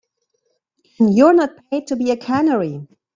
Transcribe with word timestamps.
You're 0.99 1.33
not 1.33 1.51
paid 1.69 1.85
to 1.85 1.95
be 1.95 2.09
a 2.09 2.17
canary. 2.17 2.87